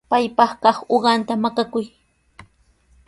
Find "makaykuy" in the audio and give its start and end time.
1.43-1.85